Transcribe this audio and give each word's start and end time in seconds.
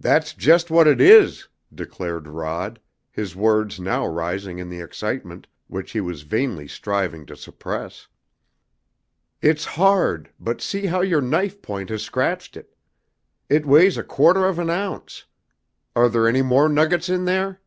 "That's 0.00 0.34
just 0.34 0.72
what 0.72 0.88
it 0.88 1.00
is!" 1.00 1.46
declared 1.72 2.26
Rod, 2.26 2.80
his 3.12 3.36
words 3.36 3.78
now 3.78 4.04
rising 4.04 4.58
in 4.58 4.68
the 4.68 4.80
excitement 4.80 5.46
which 5.68 5.92
he 5.92 6.00
was 6.00 6.22
vainly 6.22 6.66
striving 6.66 7.24
to 7.26 7.36
suppress. 7.36 8.08
"It's 9.40 9.64
hard, 9.64 10.30
but 10.40 10.60
see 10.60 10.86
how 10.86 11.00
your 11.02 11.20
knife 11.20 11.62
point 11.62 11.90
has 11.90 12.02
scratched 12.02 12.56
it! 12.56 12.74
It 13.48 13.64
weighs 13.64 13.96
a 13.96 14.02
quarter 14.02 14.46
of 14.46 14.58
an 14.58 14.68
ounce! 14.68 15.26
Are 15.94 16.08
there 16.08 16.26
any 16.26 16.42
more 16.42 16.68
nuggets 16.68 17.08
in 17.08 17.24
there?" 17.24 17.60